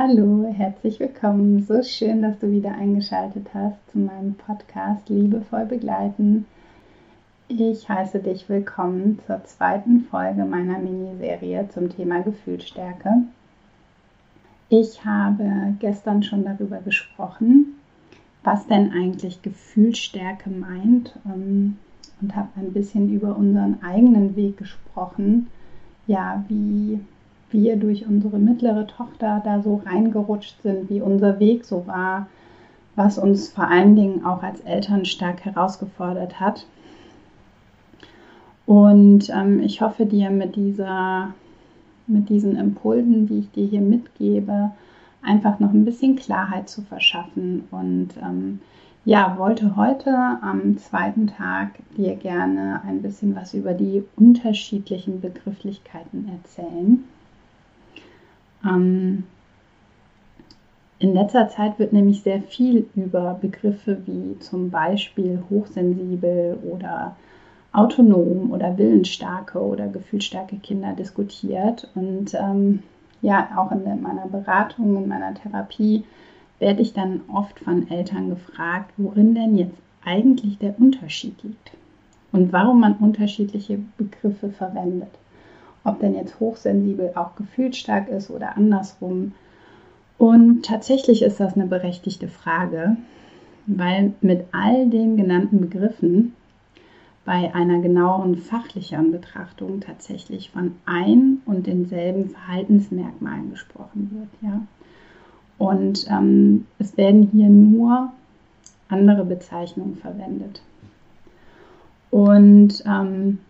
[0.00, 1.60] Hallo, herzlich willkommen.
[1.64, 6.46] So schön, dass du wieder eingeschaltet hast zu meinem Podcast Liebevoll begleiten.
[7.48, 13.24] Ich heiße dich willkommen zur zweiten Folge meiner Miniserie zum Thema Gefühlsstärke.
[14.68, 17.80] Ich habe gestern schon darüber gesprochen,
[18.44, 21.76] was denn eigentlich Gefühlsstärke meint ähm,
[22.20, 25.48] und habe ein bisschen über unseren eigenen Weg gesprochen.
[26.06, 27.00] Ja, wie
[27.50, 32.26] wir durch unsere mittlere Tochter da so reingerutscht sind, wie unser Weg so war,
[32.96, 36.66] was uns vor allen Dingen auch als Eltern stark herausgefordert hat.
[38.66, 41.32] Und ähm, ich hoffe dir mit dieser,
[42.06, 44.72] mit diesen Impulsen, die ich dir hier mitgebe,
[45.22, 47.64] einfach noch ein bisschen Klarheit zu verschaffen.
[47.70, 48.60] Und ähm,
[49.04, 50.10] ja, wollte heute
[50.42, 57.04] am zweiten Tag dir gerne ein bisschen was über die unterschiedlichen Begrifflichkeiten erzählen.
[58.64, 59.24] Ähm,
[61.00, 67.16] in letzter Zeit wird nämlich sehr viel über Begriffe wie zum Beispiel hochsensibel oder
[67.72, 71.88] autonom oder willensstarke oder gefühlsstarke Kinder diskutiert.
[71.94, 72.82] Und ähm,
[73.22, 76.04] ja, auch in meiner Beratung, in meiner Therapie
[76.58, 81.72] werde ich dann oft von Eltern gefragt, worin denn jetzt eigentlich der Unterschied liegt
[82.32, 85.10] und warum man unterschiedliche Begriffe verwendet
[85.88, 89.32] ob denn jetzt hochsensibel auch gefühlsstark ist oder andersrum.
[90.18, 92.96] Und tatsächlich ist das eine berechtigte Frage,
[93.66, 96.34] weil mit all den genannten Begriffen
[97.24, 104.50] bei einer genaueren fachlichen Betrachtung tatsächlich von ein und denselben Verhaltensmerkmalen gesprochen wird.
[104.50, 104.62] Ja?
[105.58, 108.12] Und ähm, es werden hier nur
[108.88, 110.62] andere Bezeichnungen verwendet.
[112.10, 113.40] Und ähm,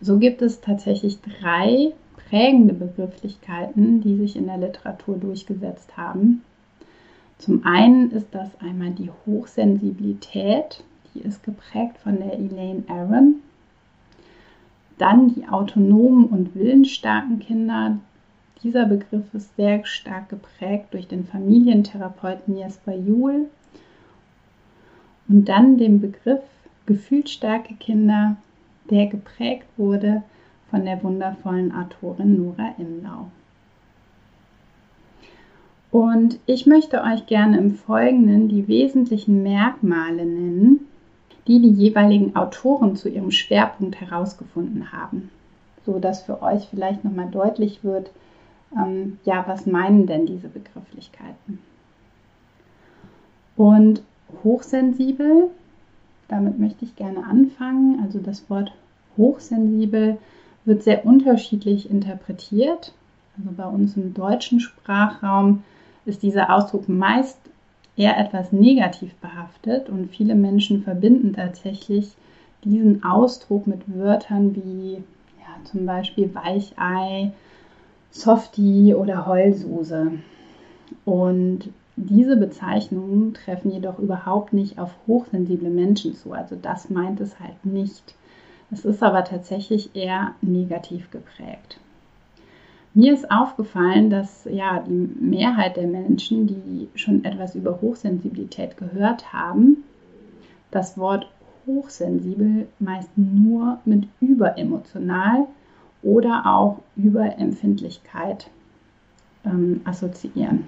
[0.00, 1.92] so gibt es tatsächlich drei
[2.28, 6.42] prägende Begrifflichkeiten, die sich in der Literatur durchgesetzt haben.
[7.38, 10.82] Zum einen ist das einmal die Hochsensibilität,
[11.14, 13.36] die ist geprägt von der Elaine Aron.
[14.98, 17.98] Dann die autonomen und willensstarken Kinder.
[18.62, 23.48] Dieser Begriff ist sehr stark geprägt durch den Familientherapeuten Jesper Juhl.
[25.28, 26.42] Und dann den Begriff
[26.86, 28.36] gefühlsstarke Kinder
[28.90, 30.22] der geprägt wurde
[30.70, 33.30] von der wundervollen Autorin Nora Imlau.
[35.90, 40.80] Und ich möchte euch gerne im Folgenden die wesentlichen Merkmale nennen,
[41.46, 45.30] die die jeweiligen Autoren zu ihrem Schwerpunkt herausgefunden haben,
[45.84, 48.10] so dass für euch vielleicht nochmal deutlich wird,
[48.76, 51.60] ähm, ja, was meinen denn diese Begrifflichkeiten?
[53.56, 54.02] Und
[54.42, 55.50] hochsensibel
[56.28, 58.00] damit möchte ich gerne anfangen.
[58.02, 58.72] Also das Wort
[59.16, 60.18] hochsensibel
[60.64, 62.92] wird sehr unterschiedlich interpretiert.
[63.38, 65.62] Also bei uns im deutschen Sprachraum
[66.04, 67.38] ist dieser Ausdruck meist
[67.96, 72.14] eher etwas negativ behaftet und viele Menschen verbinden tatsächlich
[72.64, 77.32] diesen Ausdruck mit Wörtern wie ja, zum Beispiel Weichei,
[78.10, 80.12] Softie oder Heulsuse.
[81.04, 86.32] Und diese Bezeichnungen treffen jedoch überhaupt nicht auf hochsensible Menschen zu.
[86.32, 88.14] Also das meint es halt nicht.
[88.70, 91.80] Es ist aber tatsächlich eher negativ geprägt.
[92.92, 99.32] Mir ist aufgefallen, dass ja die Mehrheit der Menschen, die schon etwas über Hochsensibilität gehört
[99.32, 99.84] haben,
[100.70, 101.28] das Wort
[101.66, 105.46] hochsensibel meist nur mit überemotional
[106.02, 108.50] oder auch Überempfindlichkeit
[109.44, 110.64] ähm, assoziieren.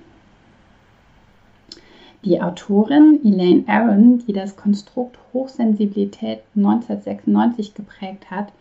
[2.24, 8.52] Die Autorin Elaine Aron, die das Konstrukt Hochsensibilität 1996 geprägt hat,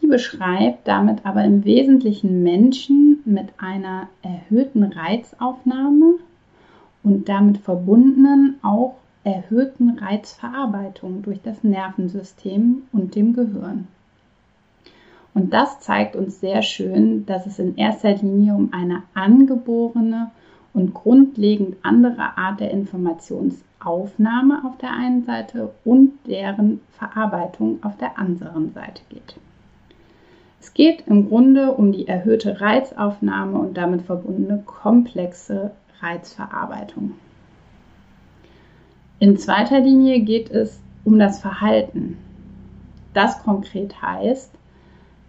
[0.00, 6.14] die beschreibt damit aber im Wesentlichen Menschen mit einer erhöhten Reizaufnahme
[7.02, 8.94] und damit verbundenen auch
[9.24, 13.88] erhöhten Reizverarbeitung durch das Nervensystem und dem Gehirn.
[15.34, 20.30] Und das zeigt uns sehr schön, dass es in erster Linie um eine angeborene
[20.74, 28.18] und grundlegend andere Art der Informationsaufnahme auf der einen Seite und deren Verarbeitung auf der
[28.18, 29.36] anderen Seite geht.
[30.60, 37.14] Es geht im Grunde um die erhöhte Reizaufnahme und damit verbundene komplexe Reizverarbeitung.
[39.18, 42.18] In zweiter Linie geht es um das Verhalten.
[43.12, 44.52] Das konkret heißt,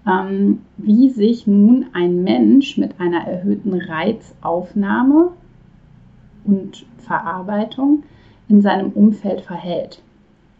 [0.07, 5.31] ähm, wie sich nun ein Mensch mit einer erhöhten Reizaufnahme
[6.45, 8.03] und Verarbeitung
[8.49, 10.01] in seinem Umfeld verhält.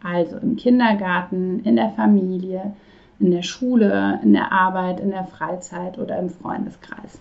[0.02, 2.74] Also im Kindergarten, in der Familie,
[3.20, 7.20] in der Schule, in der Arbeit, in der Freizeit oder im Freundeskreis.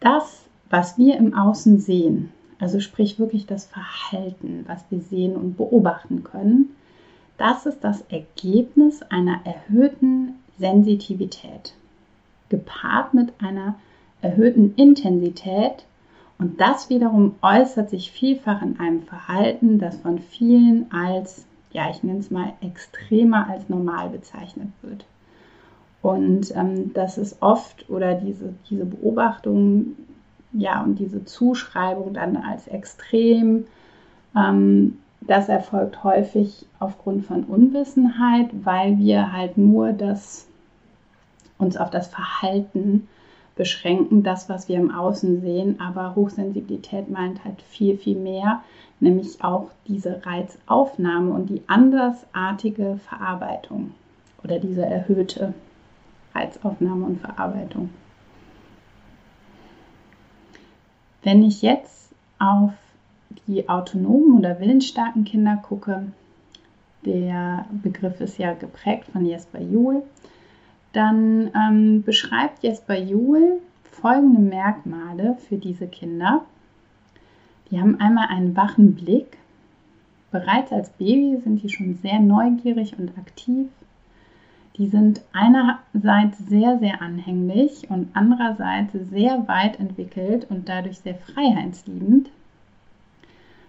[0.00, 5.56] Das, was wir im Außen sehen, also sprich wirklich das Verhalten, was wir sehen und
[5.56, 6.70] beobachten können,
[7.38, 11.74] das ist das Ergebnis einer erhöhten Sensitivität,
[12.48, 13.76] gepaart mit einer
[14.22, 15.84] erhöhten Intensität.
[16.38, 22.02] Und das wiederum äußert sich vielfach in einem Verhalten, das von vielen als, ja, ich
[22.02, 25.06] nenne es mal, extremer als normal bezeichnet wird.
[26.02, 29.96] Und ähm, das ist oft oder diese, diese Beobachtung,
[30.52, 33.64] ja, und diese Zuschreibung dann als extrem,
[34.36, 40.46] ähm, das erfolgt häufig aufgrund von Unwissenheit, weil wir halt nur das,
[41.58, 43.08] uns auf das Verhalten
[43.56, 45.80] beschränken, das, was wir im Außen sehen.
[45.80, 48.62] Aber Hochsensibilität meint halt viel, viel mehr,
[49.00, 53.92] nämlich auch diese Reizaufnahme und die andersartige Verarbeitung
[54.44, 55.54] oder diese erhöhte
[56.34, 57.90] Reizaufnahme und Verarbeitung.
[61.22, 62.72] Wenn ich jetzt auf
[63.46, 66.06] die autonomen oder willensstarken Kinder gucke,
[67.04, 70.02] der Begriff ist ja geprägt von Jesper Juhl,
[70.92, 73.60] dann ähm, beschreibt Jesper Juhl
[73.92, 76.44] folgende Merkmale für diese Kinder.
[77.70, 79.38] Die haben einmal einen wachen Blick.
[80.30, 83.68] Bereits als Baby sind die schon sehr neugierig und aktiv.
[84.76, 92.30] Die sind einerseits sehr, sehr anhänglich und andererseits sehr weit entwickelt und dadurch sehr freiheitsliebend.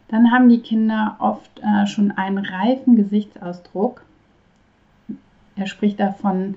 [0.09, 4.04] Dann haben die Kinder oft äh, schon einen reifen Gesichtsausdruck.
[5.56, 6.56] Er spricht davon,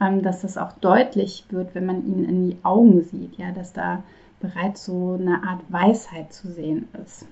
[0.00, 3.72] ähm, dass das auch deutlich wird, wenn man ihnen in die Augen sieht, ja, dass
[3.72, 4.02] da
[4.40, 7.26] bereits so eine Art Weisheit zu sehen ist.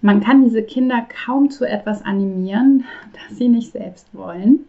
[0.00, 4.60] Man kann diese Kinder kaum zu etwas animieren, das sie nicht selbst wollen.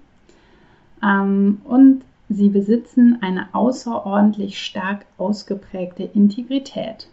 [1.02, 7.08] Ähm, und sie besitzen eine außerordentlich stark ausgeprägte Integrität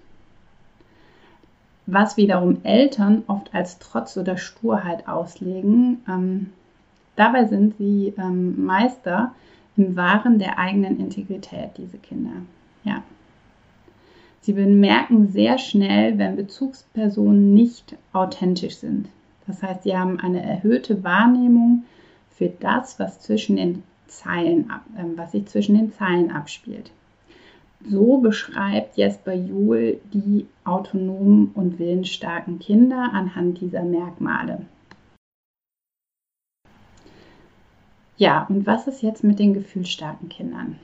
[1.87, 6.03] was wiederum Eltern oft als Trotz oder Sturheit auslegen.
[6.09, 6.50] Ähm,
[7.15, 9.33] dabei sind sie ähm, Meister
[9.77, 12.33] im Wahren der eigenen Integrität, diese Kinder.
[12.85, 13.03] Ja.
[14.41, 19.09] Sie bemerken sehr schnell, wenn Bezugspersonen nicht authentisch sind.
[19.47, 21.85] Das heißt, sie haben eine erhöhte Wahrnehmung
[22.31, 26.91] für das, was zwischen den Zeilen, äh, was sich zwischen den Zeilen abspielt.
[27.84, 34.61] So beschreibt Jesper Juhl die autonomen und willensstarken Kinder anhand dieser Merkmale.
[38.17, 40.78] Ja, und was ist jetzt mit den gefühlsstarken Kindern?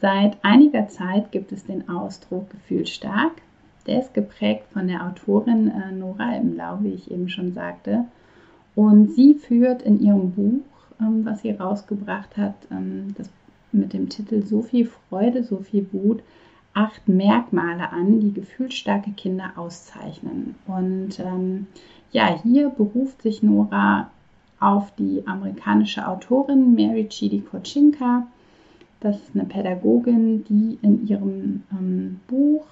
[0.00, 3.32] Seit einiger Zeit gibt es den Ausdruck gefühlsstark.
[3.86, 8.04] Der ist geprägt von der Autorin äh, Nora Imlau, wie ich eben schon sagte.
[8.74, 10.64] Und sie führt in ihrem Buch,
[11.00, 13.28] ähm, was sie rausgebracht hat, ähm, das
[13.72, 16.22] mit dem Titel So viel Freude, so viel Wut
[16.74, 20.54] acht Merkmale an, die gefühlsstarke Kinder auszeichnen.
[20.66, 21.66] Und ähm,
[22.12, 24.10] ja, hier beruft sich Nora
[24.60, 28.26] auf die amerikanische Autorin Mary Chidi Kochinka.
[29.00, 32.66] Das ist eine Pädagogin, die in ihrem ähm, Buch,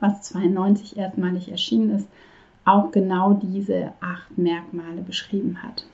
[0.00, 2.08] was 92 erstmalig erschienen ist,
[2.64, 5.86] auch genau diese acht Merkmale beschrieben hat.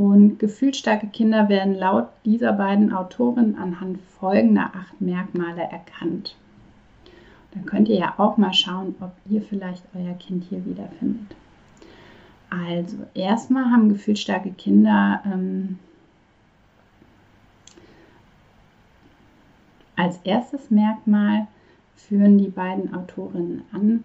[0.00, 6.36] Und gefühlsstarke Kinder werden laut dieser beiden Autoren anhand folgender acht Merkmale erkannt.
[7.52, 11.36] Dann könnt ihr ja auch mal schauen, ob ihr vielleicht euer Kind hier wiederfindet.
[12.48, 15.78] Also, erstmal haben gefühlsstarke Kinder ähm,
[19.96, 21.46] als erstes Merkmal
[21.94, 24.04] führen die beiden Autorinnen an.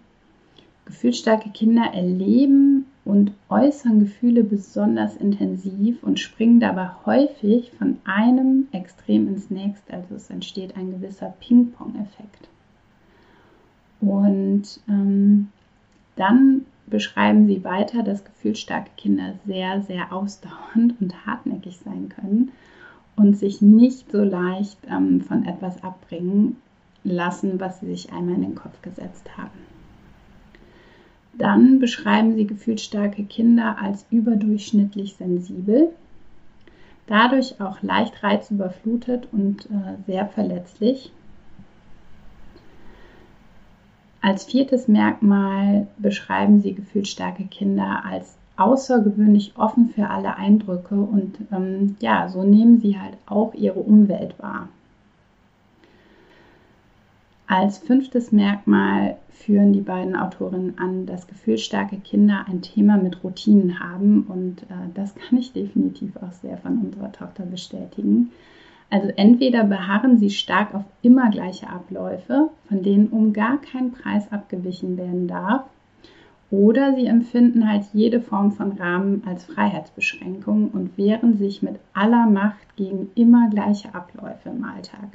[0.84, 9.28] Gefühlsstarke Kinder erleben und äußern Gefühle besonders intensiv und springen dabei häufig von einem Extrem
[9.28, 9.94] ins nächste.
[9.94, 12.48] Also es entsteht ein gewisser Ping-Pong-Effekt.
[14.00, 15.48] Und ähm,
[16.16, 22.50] dann beschreiben sie weiter, dass gefühlsstarke Kinder sehr, sehr ausdauernd und hartnäckig sein können
[23.14, 26.56] und sich nicht so leicht ähm, von etwas abbringen
[27.04, 29.75] lassen, was sie sich einmal in den Kopf gesetzt haben.
[31.38, 35.90] Dann beschreiben sie gefühlsstarke Kinder als überdurchschnittlich sensibel,
[37.06, 41.12] dadurch auch leicht reizüberflutet und äh, sehr verletzlich.
[44.22, 51.96] Als viertes Merkmal beschreiben sie gefühlsstarke Kinder als außergewöhnlich offen für alle Eindrücke und ähm,
[52.00, 54.68] ja, so nehmen sie halt auch ihre Umwelt wahr.
[57.48, 63.78] Als fünftes Merkmal führen die beiden Autorinnen an, dass gefühlsstarke Kinder ein Thema mit Routinen
[63.78, 68.32] haben und äh, das kann ich definitiv auch sehr von unserer Tochter bestätigen.
[68.90, 74.32] Also entweder beharren sie stark auf immer gleiche Abläufe, von denen um gar keinen Preis
[74.32, 75.64] abgewichen werden darf,
[76.50, 82.26] oder sie empfinden halt jede Form von Rahmen als Freiheitsbeschränkung und wehren sich mit aller
[82.26, 85.10] Macht gegen immer gleiche Abläufe im Alltag.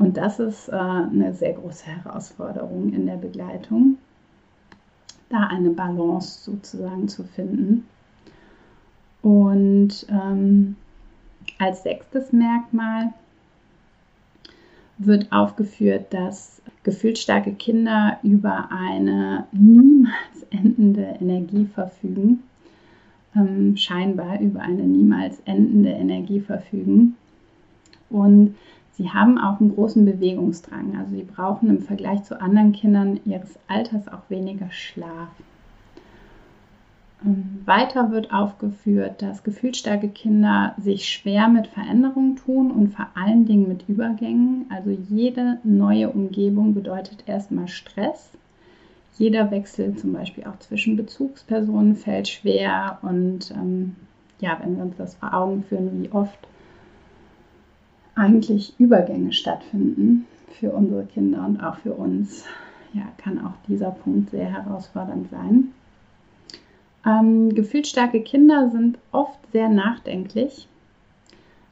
[0.00, 3.98] Und das ist äh, eine sehr große Herausforderung in der Begleitung,
[5.28, 7.86] da eine Balance sozusagen zu finden.
[9.20, 10.76] Und ähm,
[11.58, 13.12] als sechstes Merkmal
[14.96, 22.42] wird aufgeführt, dass gefühlsstarke Kinder über eine niemals endende Energie verfügen,
[23.36, 27.16] ähm, scheinbar über eine niemals endende Energie verfügen.
[28.08, 28.56] Und
[29.00, 30.98] sie haben auch einen großen Bewegungsdrang.
[30.98, 35.30] Also sie brauchen im Vergleich zu anderen Kindern ihres Alters auch weniger Schlaf.
[37.24, 43.46] Ähm, weiter wird aufgeführt, dass gefühlsstarke Kinder sich schwer mit Veränderungen tun und vor allen
[43.46, 44.66] Dingen mit Übergängen.
[44.68, 48.30] Also jede neue Umgebung bedeutet erstmal Stress.
[49.16, 52.98] Jeder Wechsel zum Beispiel auch zwischen Bezugspersonen fällt schwer.
[53.00, 53.96] Und ähm,
[54.40, 56.38] ja, wenn wir uns das vor Augen führen, wie oft
[58.20, 60.26] eigentlich Übergänge stattfinden
[60.58, 62.44] für unsere Kinder und auch für uns,
[62.92, 65.72] ja, kann auch dieser Punkt sehr herausfordernd sein.
[67.06, 70.68] Ähm, gefühlsstarke Kinder sind oft sehr nachdenklich.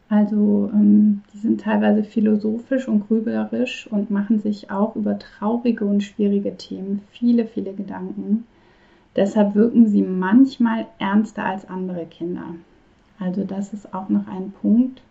[0.09, 6.03] Also ähm, die sind teilweise philosophisch und grüblerisch und machen sich auch über traurige und
[6.03, 8.47] schwierige Themen viele, viele Gedanken.
[9.17, 12.55] Deshalb wirken sie manchmal ernster als andere Kinder.
[13.19, 15.03] Also das ist auch noch ein Punkt,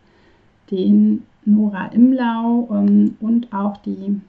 [0.72, 4.22] den Nora Imlau ähm, und auch die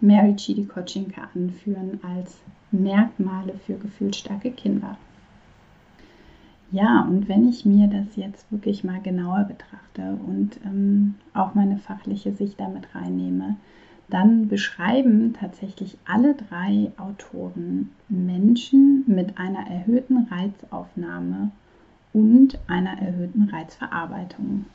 [0.00, 2.38] Mary Chidi Kotschinka anführen als
[2.70, 4.96] Merkmale für gefühlsstarke Kinder.
[6.72, 11.78] Ja, und wenn ich mir das jetzt wirklich mal genauer betrachte und ähm, auch meine
[11.78, 13.56] fachliche Sicht damit reinnehme,
[14.08, 21.50] dann beschreiben tatsächlich alle drei Autoren Menschen mit einer erhöhten Reizaufnahme
[22.12, 24.66] und einer erhöhten Reizverarbeitung.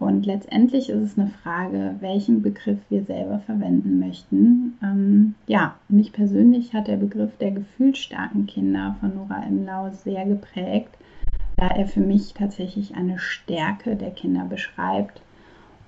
[0.00, 4.78] Und letztendlich ist es eine Frage, welchen Begriff wir selber verwenden möchten.
[4.82, 10.96] Ähm, ja, mich persönlich hat der Begriff der gefühlsstarken Kinder von Nora Imlau sehr geprägt,
[11.58, 15.20] da er für mich tatsächlich eine Stärke der Kinder beschreibt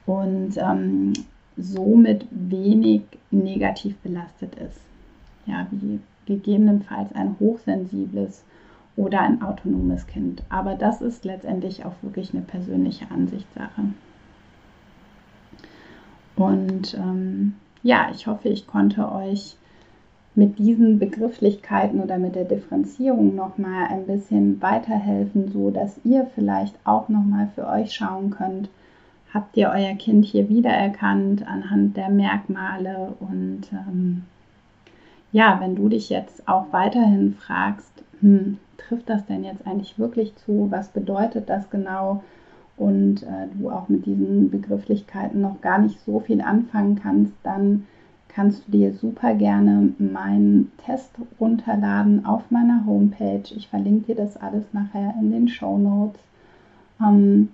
[0.05, 1.15] und ähm,
[1.57, 4.81] somit wenig negativ belastet ist.
[5.47, 8.45] Ja, wie gegebenenfalls ein hochsensibles
[8.97, 10.43] oder ein autonomes Kind.
[10.49, 13.83] Aber das ist letztendlich auch wirklich eine persönliche Ansichtssache.
[16.37, 19.57] Und ähm, ja, ich hoffe, ich konnte euch
[20.35, 26.75] mit diesen Begrifflichkeiten oder mit der Differenzierung nochmal ein bisschen weiterhelfen, so dass ihr vielleicht
[26.85, 28.71] auch nochmal für euch schauen könnt,
[29.33, 34.25] habt ihr euer Kind hier wiedererkannt anhand der Merkmale und ähm,
[35.33, 38.59] ja, wenn du dich jetzt auch weiterhin fragst, hm,
[38.89, 40.69] trifft das denn jetzt eigentlich wirklich zu?
[40.71, 42.23] Was bedeutet das genau?
[42.77, 47.87] Und äh, du auch mit diesen Begrifflichkeiten noch gar nicht so viel anfangen kannst, dann
[48.29, 53.43] kannst du dir super gerne meinen Test runterladen auf meiner Homepage.
[53.55, 56.21] Ich verlinke dir das alles nachher in den Show Notes.
[57.01, 57.51] Ähm,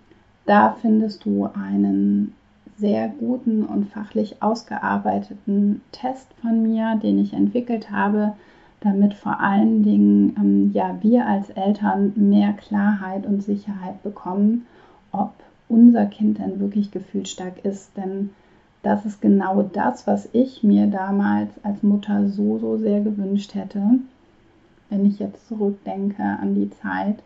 [0.47, 2.35] da findest du einen
[2.79, 8.35] sehr guten und fachlich ausgearbeiteten Test von mir, den ich entwickelt habe,
[8.81, 14.67] damit vor allen Dingen ähm, ja, wir als Eltern mehr Klarheit und Sicherheit bekommen,
[15.11, 15.33] ob
[15.69, 17.97] unser Kind denn wirklich gefühlsstark ist.
[17.97, 18.31] Denn
[18.83, 23.83] das ist genau das, was ich mir damals als Mutter so, so sehr gewünscht hätte,
[24.91, 27.19] wenn ich jetzt zurückdenke an die Zeit.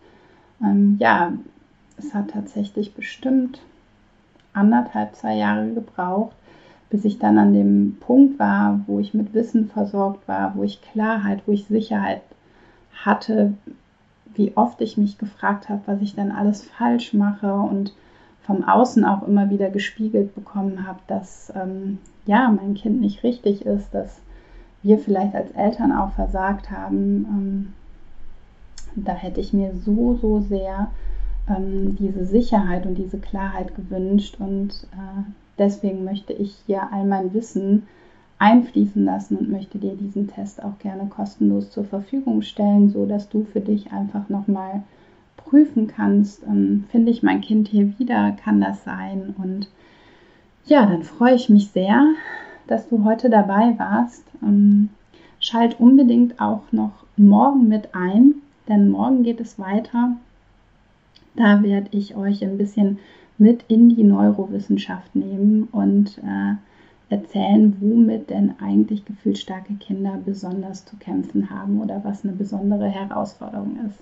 [0.63, 1.33] Ähm, ja,
[1.99, 3.61] es hat tatsächlich bestimmt
[4.55, 6.37] anderthalb, zwei Jahre gebraucht,
[6.93, 10.83] bis ich dann an dem Punkt war, wo ich mit Wissen versorgt war, wo ich
[10.83, 12.21] Klarheit, wo ich Sicherheit
[12.95, 13.55] hatte,
[14.35, 17.95] wie oft ich mich gefragt habe, was ich dann alles falsch mache und
[18.43, 21.97] vom Außen auch immer wieder gespiegelt bekommen habe, dass ähm,
[22.27, 24.21] ja mein Kind nicht richtig ist, dass
[24.83, 27.25] wir vielleicht als Eltern auch versagt haben.
[27.25, 27.73] Ähm,
[28.97, 30.91] da hätte ich mir so, so sehr
[31.49, 34.37] ähm, diese Sicherheit und diese Klarheit gewünscht.
[34.39, 35.23] Und äh,
[35.59, 37.87] deswegen möchte ich hier all mein Wissen
[38.39, 43.29] einfließen lassen und möchte dir diesen Test auch gerne kostenlos zur Verfügung stellen, so dass
[43.29, 44.83] du für dich einfach nochmal
[45.37, 49.35] prüfen kannst, ähm, finde ich mein Kind hier wieder, kann das sein?
[49.39, 49.69] Und
[50.65, 52.05] ja, dann freue ich mich sehr,
[52.67, 54.25] dass du heute dabei warst.
[54.43, 54.91] Ähm,
[55.39, 58.35] schalt unbedingt auch noch morgen mit ein,
[58.69, 60.17] denn morgen geht es weiter.
[61.35, 62.99] Da werde ich euch ein bisschen
[63.39, 66.55] mit in die Neurowissenschaft nehmen und äh,
[67.13, 73.77] erzählen, womit denn eigentlich gefühlsstarke Kinder besonders zu kämpfen haben oder was eine besondere Herausforderung
[73.87, 73.99] ist.